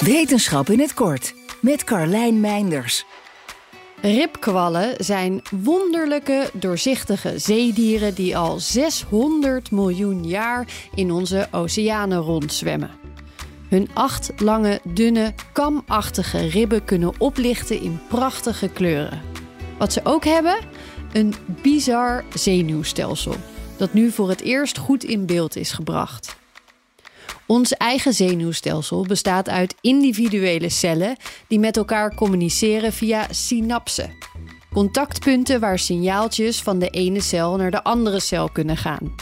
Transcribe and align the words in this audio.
Wetenschap 0.00 0.70
in 0.70 0.80
het 0.80 0.94
kort 0.94 1.34
met 1.60 1.84
Carlijn 1.84 2.40
Meinders. 2.40 3.04
Ribkwallen 4.00 4.94
zijn 4.98 5.42
wonderlijke, 5.50 6.50
doorzichtige 6.52 7.38
zeedieren 7.38 8.14
die 8.14 8.36
al 8.36 8.58
600 8.60 9.70
miljoen 9.70 10.26
jaar 10.26 10.66
in 10.94 11.10
onze 11.10 11.48
oceanen 11.50 12.18
rondzwemmen. 12.18 12.90
Hun 13.68 13.88
acht 13.94 14.32
lange, 14.36 14.80
dunne, 14.84 15.34
kamachtige 15.52 16.46
ribben 16.46 16.84
kunnen 16.84 17.12
oplichten 17.18 17.80
in 17.80 18.00
prachtige 18.08 18.68
kleuren. 18.68 19.22
Wat 19.78 19.92
ze 19.92 20.00
ook 20.04 20.24
hebben? 20.24 20.56
Een 21.12 21.34
bizar 21.62 22.24
zenuwstelsel, 22.34 23.36
dat 23.76 23.92
nu 23.92 24.10
voor 24.10 24.28
het 24.28 24.40
eerst 24.40 24.78
goed 24.78 25.04
in 25.04 25.26
beeld 25.26 25.56
is 25.56 25.72
gebracht. 25.72 26.36
Ons 27.46 27.72
eigen 27.72 28.14
zenuwstelsel 28.14 29.06
bestaat 29.06 29.48
uit 29.48 29.74
individuele 29.80 30.68
cellen 30.68 31.16
die 31.48 31.58
met 31.58 31.76
elkaar 31.76 32.14
communiceren 32.14 32.92
via 32.92 33.26
synapsen. 33.30 34.10
Contactpunten 34.72 35.60
waar 35.60 35.78
signaaltjes 35.78 36.62
van 36.62 36.78
de 36.78 36.88
ene 36.88 37.20
cel 37.20 37.56
naar 37.56 37.70
de 37.70 37.82
andere 37.82 38.20
cel 38.20 38.48
kunnen 38.48 38.76
gaan. 38.76 39.14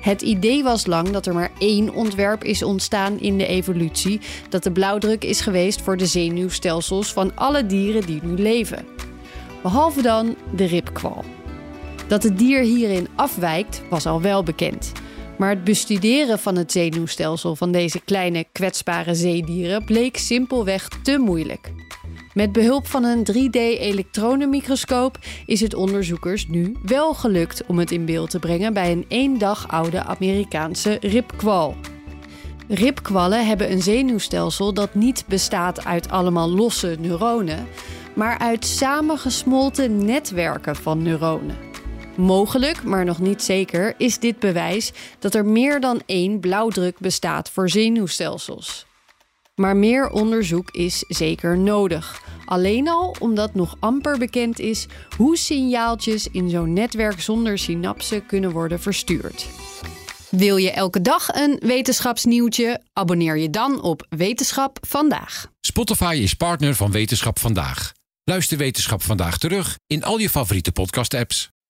Het 0.00 0.22
idee 0.22 0.62
was 0.62 0.86
lang 0.86 1.10
dat 1.10 1.26
er 1.26 1.34
maar 1.34 1.50
één 1.58 1.94
ontwerp 1.94 2.44
is 2.44 2.62
ontstaan 2.62 3.20
in 3.20 3.38
de 3.38 3.46
evolutie, 3.46 4.20
dat 4.48 4.62
de 4.62 4.72
blauwdruk 4.72 5.24
is 5.24 5.40
geweest 5.40 5.82
voor 5.82 5.96
de 5.96 6.06
zenuwstelsels 6.06 7.12
van 7.12 7.32
alle 7.34 7.66
dieren 7.66 8.06
die 8.06 8.20
nu 8.22 8.42
leven. 8.42 8.86
Behalve 9.62 10.02
dan 10.02 10.36
de 10.54 10.64
ribkwal. 10.64 11.24
Dat 12.08 12.22
het 12.22 12.38
dier 12.38 12.62
hierin 12.62 13.08
afwijkt 13.14 13.82
was 13.90 14.06
al 14.06 14.20
wel 14.20 14.42
bekend. 14.42 14.92
Maar 15.38 15.50
het 15.50 15.64
bestuderen 15.64 16.38
van 16.38 16.56
het 16.56 16.72
zenuwstelsel 16.72 17.56
van 17.56 17.72
deze 17.72 18.00
kleine 18.00 18.44
kwetsbare 18.52 19.14
zeedieren 19.14 19.84
bleek 19.84 20.16
simpelweg 20.16 20.88
te 21.02 21.18
moeilijk. 21.18 21.72
Met 22.34 22.52
behulp 22.52 22.86
van 22.86 23.04
een 23.04 23.26
3D-elektronenmicroscoop 23.32 25.18
is 25.46 25.60
het 25.60 25.74
onderzoekers 25.74 26.48
nu 26.48 26.76
wel 26.82 27.14
gelukt 27.14 27.66
om 27.66 27.78
het 27.78 27.90
in 27.90 28.04
beeld 28.04 28.30
te 28.30 28.38
brengen 28.38 28.74
bij 28.74 28.92
een 28.92 29.04
één 29.08 29.38
dag 29.38 29.68
oude 29.68 30.02
Amerikaanse 30.02 30.98
ribkwal. 31.00 31.76
Ribkwallen 32.68 33.46
hebben 33.46 33.72
een 33.72 33.82
zenuwstelsel 33.82 34.74
dat 34.74 34.94
niet 34.94 35.24
bestaat 35.28 35.84
uit 35.84 36.10
allemaal 36.10 36.50
losse 36.50 36.96
neuronen, 37.00 37.66
maar 38.14 38.38
uit 38.38 38.66
samengesmolten 38.66 40.04
netwerken 40.04 40.76
van 40.76 41.02
neuronen. 41.02 41.65
Mogelijk, 42.16 42.82
maar 42.82 43.04
nog 43.04 43.18
niet 43.18 43.42
zeker, 43.42 43.94
is 43.98 44.18
dit 44.18 44.38
bewijs 44.38 44.92
dat 45.18 45.34
er 45.34 45.44
meer 45.44 45.80
dan 45.80 46.02
één 46.06 46.40
blauwdruk 46.40 46.98
bestaat 46.98 47.50
voor 47.50 47.68
zenuwstelsels. 47.70 48.86
Maar 49.54 49.76
meer 49.76 50.10
onderzoek 50.10 50.70
is 50.70 51.04
zeker 51.08 51.58
nodig. 51.58 52.22
Alleen 52.44 52.88
al 52.88 53.16
omdat 53.18 53.54
nog 53.54 53.76
amper 53.80 54.18
bekend 54.18 54.58
is 54.58 54.86
hoe 55.16 55.36
signaaltjes 55.36 56.28
in 56.28 56.50
zo'n 56.50 56.72
netwerk 56.72 57.20
zonder 57.20 57.58
synapsen 57.58 58.26
kunnen 58.26 58.50
worden 58.50 58.80
verstuurd. 58.80 59.46
Wil 60.30 60.56
je 60.56 60.70
elke 60.70 61.00
dag 61.00 61.28
een 61.34 61.56
wetenschapsnieuwtje? 61.60 62.80
Abonneer 62.92 63.36
je 63.36 63.50
dan 63.50 63.82
op 63.82 64.06
Wetenschap 64.08 64.78
vandaag. 64.80 65.46
Spotify 65.60 66.18
is 66.22 66.34
partner 66.34 66.74
van 66.74 66.90
Wetenschap 66.90 67.38
vandaag. 67.38 67.92
Luister 68.24 68.58
Wetenschap 68.58 69.02
vandaag 69.02 69.38
terug 69.38 69.78
in 69.86 70.04
al 70.04 70.18
je 70.18 70.30
favoriete 70.30 70.72
podcast-apps. 70.72 71.55